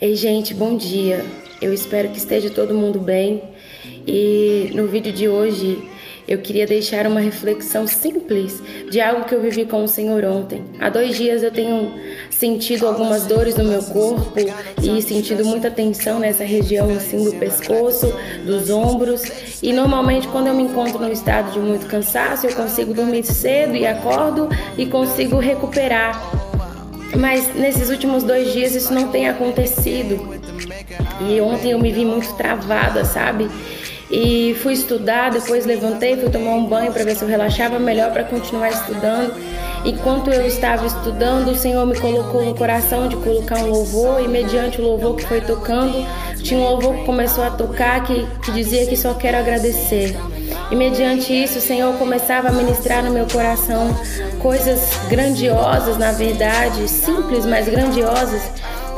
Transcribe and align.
Ei, 0.00 0.16
gente, 0.16 0.52
bom 0.52 0.76
dia. 0.76 1.24
Eu 1.62 1.72
espero 1.72 2.08
que 2.08 2.18
esteja 2.18 2.50
todo 2.50 2.74
mundo 2.74 2.98
bem. 2.98 3.40
E 4.04 4.72
no 4.74 4.88
vídeo 4.88 5.12
de 5.12 5.28
hoje 5.28 5.88
eu 6.26 6.38
queria 6.38 6.66
deixar 6.66 7.06
uma 7.06 7.20
reflexão 7.20 7.86
simples 7.86 8.60
de 8.90 9.00
algo 9.00 9.24
que 9.24 9.32
eu 9.32 9.40
vivi 9.40 9.64
com 9.64 9.84
o 9.84 9.88
Senhor 9.88 10.24
ontem. 10.24 10.64
Há 10.80 10.88
dois 10.88 11.16
dias 11.16 11.44
eu 11.44 11.52
tenho 11.52 11.92
sentido 12.28 12.88
algumas 12.88 13.24
dores 13.26 13.54
no 13.54 13.64
meu 13.64 13.82
corpo 13.84 14.32
e 14.82 15.00
sentido 15.00 15.44
muita 15.44 15.70
tensão 15.70 16.18
nessa 16.18 16.42
região 16.42 16.90
assim 16.90 17.22
do 17.22 17.32
pescoço, 17.36 18.12
dos 18.44 18.70
ombros. 18.70 19.22
E 19.62 19.72
normalmente 19.72 20.26
quando 20.26 20.48
eu 20.48 20.54
me 20.54 20.64
encontro 20.64 20.98
no 20.98 21.12
estado 21.12 21.52
de 21.52 21.60
muito 21.60 21.86
cansaço, 21.86 22.48
eu 22.48 22.54
consigo 22.54 22.92
dormir 22.92 23.22
cedo 23.22 23.76
e 23.76 23.86
acordo 23.86 24.48
e 24.76 24.86
consigo 24.86 25.38
recuperar 25.38 26.43
mas 27.16 27.54
nesses 27.54 27.90
últimos 27.90 28.22
dois 28.22 28.52
dias 28.52 28.74
isso 28.74 28.92
não 28.92 29.08
tem 29.08 29.28
acontecido. 29.28 30.34
E 31.28 31.40
ontem 31.40 31.70
eu 31.70 31.78
me 31.78 31.92
vi 31.92 32.04
muito 32.04 32.32
travada, 32.34 33.04
sabe? 33.04 33.48
E 34.10 34.54
fui 34.62 34.74
estudar, 34.74 35.30
depois 35.30 35.64
levantei, 35.66 36.16
fui 36.16 36.30
tomar 36.30 36.52
um 36.52 36.66
banho 36.66 36.92
para 36.92 37.04
ver 37.04 37.16
se 37.16 37.22
eu 37.22 37.28
relaxava 37.28 37.78
melhor 37.78 38.12
para 38.12 38.24
continuar 38.24 38.68
estudando. 38.68 39.34
Enquanto 39.84 40.30
eu 40.30 40.46
estava 40.46 40.86
estudando, 40.86 41.50
o 41.50 41.56
Senhor 41.56 41.86
me 41.86 41.98
colocou 41.98 42.44
no 42.44 42.54
coração 42.54 43.08
de 43.08 43.16
colocar 43.16 43.58
um 43.58 43.66
louvor 43.66 44.22
e 44.22 44.28
mediante 44.28 44.80
o 44.80 44.84
louvor 44.84 45.16
que 45.16 45.26
foi 45.26 45.40
tocando, 45.40 46.06
tinha 46.42 46.58
um 46.58 46.62
louvor 46.62 46.96
que 46.96 47.04
começou 47.04 47.44
a 47.44 47.50
tocar 47.50 48.02
que, 48.04 48.26
que 48.42 48.52
dizia 48.52 48.86
que 48.86 48.96
só 48.96 49.14
quero 49.14 49.36
agradecer. 49.36 50.16
E 50.70 50.76
mediante 50.76 51.32
isso, 51.32 51.58
o 51.58 51.60
Senhor 51.60 51.94
começava 51.98 52.48
a 52.48 52.52
ministrar 52.52 53.04
no 53.04 53.10
meu 53.10 53.26
coração 53.26 53.94
coisas 54.40 54.80
grandiosas, 55.08 55.98
na 55.98 56.12
verdade, 56.12 56.88
simples, 56.88 57.44
mas 57.44 57.68
grandiosas. 57.68 58.42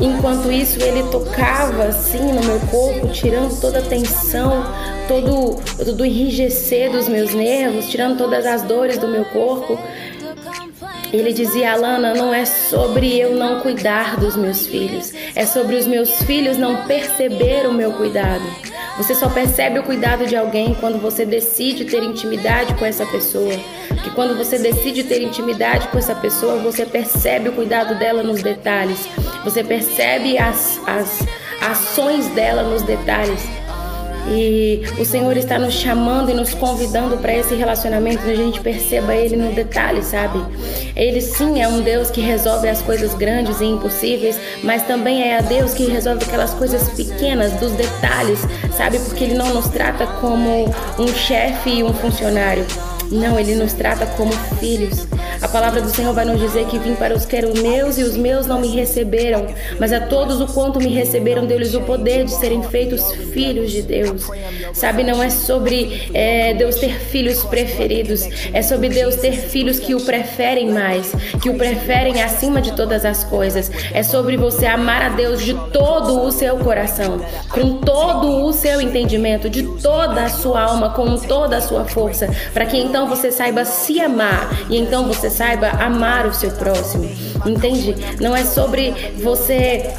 Enquanto 0.00 0.50
isso, 0.52 0.82
ele 0.82 1.02
tocava 1.10 1.84
assim 1.84 2.32
no 2.32 2.44
meu 2.44 2.60
corpo, 2.70 3.08
tirando 3.08 3.58
toda 3.60 3.78
a 3.78 3.82
tensão, 3.82 4.64
todo, 5.08 5.60
todo 5.84 6.00
o 6.00 6.06
enrijecer 6.06 6.90
dos 6.90 7.08
meus 7.08 7.32
nervos, 7.32 7.88
tirando 7.88 8.18
todas 8.18 8.44
as 8.44 8.62
dores 8.62 8.98
do 8.98 9.08
meu 9.08 9.24
corpo. 9.24 9.78
Ele 11.12 11.32
dizia, 11.32 11.72
Alana, 11.72 12.14
não 12.14 12.34
é 12.34 12.44
sobre 12.44 13.18
eu 13.18 13.34
não 13.36 13.60
cuidar 13.60 14.16
dos 14.16 14.36
meus 14.36 14.66
filhos, 14.66 15.12
é 15.34 15.46
sobre 15.46 15.76
os 15.76 15.86
meus 15.86 16.10
filhos 16.22 16.58
não 16.58 16.84
perceber 16.84 17.66
o 17.66 17.72
meu 17.72 17.92
cuidado. 17.92 18.44
Você 18.96 19.14
só 19.14 19.28
percebe 19.28 19.78
o 19.78 19.82
cuidado 19.82 20.26
de 20.26 20.34
alguém 20.34 20.74
quando 20.74 20.98
você 20.98 21.26
decide 21.26 21.84
ter 21.84 22.02
intimidade 22.02 22.74
com 22.74 22.84
essa 22.84 23.04
pessoa. 23.04 23.52
Porque 23.88 24.10
quando 24.10 24.36
você 24.36 24.58
decide 24.58 25.04
ter 25.04 25.22
intimidade 25.22 25.88
com 25.88 25.98
essa 25.98 26.14
pessoa, 26.14 26.56
você 26.56 26.86
percebe 26.86 27.50
o 27.50 27.52
cuidado 27.52 27.98
dela 27.98 28.22
nos 28.22 28.42
detalhes. 28.42 29.06
Você 29.44 29.62
percebe 29.62 30.38
as, 30.38 30.80
as 30.86 31.26
ações 31.60 32.26
dela 32.28 32.62
nos 32.62 32.82
detalhes. 32.82 33.55
E 34.28 34.82
o 34.98 35.04
Senhor 35.04 35.36
está 35.36 35.58
nos 35.58 35.74
chamando 35.74 36.30
e 36.30 36.34
nos 36.34 36.52
convidando 36.52 37.16
para 37.18 37.34
esse 37.34 37.54
relacionamento 37.54 38.22
onde 38.22 38.32
a 38.32 38.36
gente 38.36 38.60
perceba 38.60 39.14
Ele 39.14 39.36
no 39.36 39.52
detalhe, 39.52 40.02
sabe? 40.02 40.42
Ele 40.96 41.20
sim 41.20 41.60
é 41.60 41.68
um 41.68 41.80
Deus 41.80 42.10
que 42.10 42.20
resolve 42.20 42.68
as 42.68 42.82
coisas 42.82 43.14
grandes 43.14 43.60
e 43.60 43.64
impossíveis, 43.64 44.38
mas 44.62 44.82
também 44.82 45.22
é 45.22 45.38
a 45.38 45.40
Deus 45.40 45.74
que 45.74 45.86
resolve 45.86 46.24
aquelas 46.24 46.52
coisas 46.54 46.88
pequenas, 46.90 47.52
dos 47.54 47.72
detalhes, 47.72 48.40
sabe? 48.76 48.98
Porque 48.98 49.24
Ele 49.24 49.34
não 49.34 49.54
nos 49.54 49.68
trata 49.68 50.06
como 50.06 50.66
um 50.98 51.08
chefe 51.08 51.70
e 51.70 51.84
um 51.84 51.92
funcionário. 51.92 52.66
Não, 53.10 53.38
Ele 53.38 53.54
nos 53.54 53.72
trata 53.72 54.06
como 54.06 54.32
filhos. 54.58 55.06
A 55.40 55.48
palavra 55.48 55.80
do 55.80 55.90
Senhor 55.90 56.14
vai 56.14 56.24
nos 56.24 56.40
dizer 56.40 56.66
que 56.66 56.78
vim 56.78 56.94
para 56.94 57.14
os 57.14 57.24
que 57.24 57.36
eram 57.36 57.52
meus 57.54 57.98
e 57.98 58.02
os 58.02 58.16
meus 58.16 58.46
não 58.46 58.60
me 58.60 58.68
receberam, 58.68 59.46
mas 59.78 59.92
a 59.92 60.00
todos 60.00 60.40
o 60.40 60.46
quanto 60.46 60.78
me 60.78 60.88
receberam, 60.88 61.46
deu-lhes 61.46 61.74
o 61.74 61.80
poder 61.82 62.24
de 62.24 62.32
serem 62.32 62.62
feitos 62.62 63.12
filhos 63.32 63.70
de 63.70 63.82
Deus. 63.82 64.26
Sabe, 64.72 65.04
não 65.04 65.22
é 65.22 65.30
sobre 65.30 66.10
é, 66.14 66.54
Deus 66.54 66.76
ter 66.76 66.94
filhos 66.98 67.44
preferidos, 67.44 68.26
é 68.52 68.62
sobre 68.62 68.88
Deus 68.88 69.16
ter 69.16 69.32
filhos 69.32 69.78
que 69.78 69.94
o 69.94 70.00
preferem 70.00 70.70
mais, 70.70 71.12
que 71.42 71.50
o 71.50 71.54
preferem 71.54 72.22
acima 72.22 72.60
de 72.60 72.72
todas 72.72 73.04
as 73.04 73.24
coisas. 73.24 73.70
É 73.92 74.02
sobre 74.02 74.36
você 74.36 74.66
amar 74.66 75.02
a 75.02 75.08
Deus 75.10 75.42
de 75.42 75.54
todo 75.72 76.22
o 76.22 76.32
seu 76.32 76.56
coração, 76.58 77.20
com 77.50 77.78
todo 77.78 78.44
o 78.44 78.52
seu 78.52 78.80
entendimento, 78.80 79.50
de 79.50 79.62
toda 79.62 80.24
a 80.24 80.28
sua 80.28 80.62
alma, 80.62 80.90
com 80.90 81.16
toda 81.16 81.58
a 81.58 81.60
sua 81.60 81.84
força, 81.84 82.28
para 82.52 82.66
que 82.66 82.76
então 82.76 83.08
você 83.08 83.30
saiba 83.30 83.64
se 83.64 84.00
amar 84.00 84.50
e 84.70 84.76
então 84.76 85.06
você 85.26 85.30
saiba 85.30 85.70
amar 85.70 86.26
o 86.26 86.34
seu 86.34 86.50
próximo. 86.52 87.04
Entende? 87.44 87.94
Não 88.20 88.34
é 88.34 88.44
sobre 88.44 89.12
você 89.22 89.92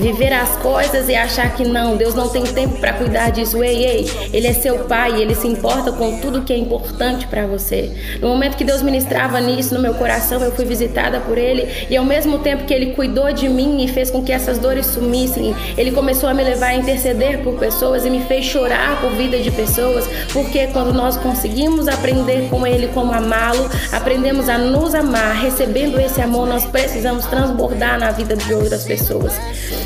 viver 0.00 0.32
as 0.32 0.56
coisas 0.56 1.08
e 1.08 1.14
achar 1.14 1.54
que 1.54 1.64
não, 1.64 1.96
Deus 1.96 2.14
não 2.14 2.28
tem 2.28 2.44
tempo 2.44 2.78
para 2.78 2.92
cuidar 2.92 3.30
disso. 3.30 3.62
Ei, 3.62 3.84
ei, 3.84 4.10
Ele 4.32 4.46
é 4.46 4.52
seu 4.52 4.80
pai, 4.80 5.20
Ele 5.20 5.34
se 5.34 5.46
importa 5.46 5.92
com 5.92 6.20
tudo 6.20 6.42
que 6.42 6.52
é 6.52 6.56
importante 6.56 7.26
para 7.26 7.46
você. 7.46 7.92
No 8.20 8.28
momento 8.28 8.56
que 8.56 8.64
Deus 8.64 8.82
ministrava 8.82 9.40
nisso 9.40 9.74
no 9.74 9.80
meu 9.80 9.94
coração, 9.94 10.40
eu 10.42 10.52
fui 10.52 10.64
visitada 10.64 11.20
por 11.20 11.38
Ele 11.38 11.68
e 11.90 11.96
ao 11.96 12.04
mesmo 12.04 12.38
tempo 12.38 12.64
que 12.64 12.74
Ele 12.74 12.92
cuidou 12.92 13.32
de 13.32 13.48
mim 13.48 13.84
e 13.84 13.88
fez 13.88 14.10
com 14.10 14.22
que 14.22 14.32
essas 14.32 14.58
dores 14.58 14.86
sumissem, 14.86 15.54
Ele 15.76 15.92
começou 15.92 16.28
a 16.28 16.34
me 16.34 16.42
levar 16.42 16.68
a 16.68 16.74
interceder 16.74 17.38
por 17.42 17.58
pessoas 17.58 18.04
e 18.04 18.10
me 18.10 18.20
fez 18.22 18.44
chorar 18.44 19.00
por 19.00 19.10
vida 19.12 19.38
de 19.38 19.50
pessoas, 19.50 20.06
porque 20.32 20.66
quando 20.68 20.92
nós 20.92 21.16
conseguimos 21.16 21.88
aprender 21.88 22.48
com 22.48 22.66
Ele 22.66 22.88
como 22.88 23.12
amá-lo, 23.12 23.68
aprendemos 23.92 24.48
a 24.48 24.58
nos 24.58 24.94
amar, 24.94 25.34
recebendo 25.36 26.00
esse 26.00 26.20
amor, 26.20 26.46
nós 26.46 26.64
precisamos 26.64 27.26
transbordar 27.26 27.98
na 27.98 28.10
vida 28.10 28.36
de 28.36 28.54
outras 28.54 28.84
pessoas. 28.84 29.32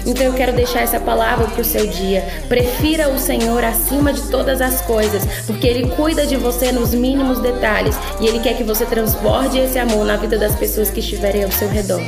Então 0.06 0.24
eu 0.24 0.32
quero 0.32 0.52
deixar 0.52 0.80
essa 0.80 0.98
palavra 0.98 1.46
para 1.46 1.60
o 1.60 1.64
seu 1.64 1.86
dia. 1.86 2.24
Prefira 2.48 3.08
o 3.08 3.18
Senhor 3.18 3.62
acima 3.64 4.12
de 4.12 4.22
todas 4.22 4.60
as 4.60 4.80
coisas, 4.80 5.22
porque 5.46 5.66
Ele 5.66 5.88
cuida 5.90 6.26
de 6.26 6.36
você 6.36 6.72
nos 6.72 6.94
mínimos 6.94 7.40
detalhes 7.40 7.96
e 8.20 8.26
Ele 8.26 8.40
quer 8.40 8.56
que 8.56 8.64
você 8.64 8.84
transborde 8.84 9.58
esse 9.58 9.78
amor 9.78 10.04
na 10.04 10.16
vida 10.16 10.38
das 10.38 10.54
pessoas 10.54 10.90
que 10.90 11.00
estiverem 11.00 11.44
ao 11.44 11.52
seu 11.52 11.68
redor. 11.68 12.02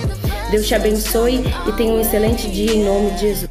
Deus 0.51 0.67
te 0.67 0.75
abençoe 0.75 1.45
e 1.67 1.73
tenha 1.73 1.93
um 1.93 2.01
excelente 2.01 2.49
dia 2.51 2.73
em 2.73 2.85
nome 2.85 3.11
de 3.13 3.21
Jesus. 3.21 3.43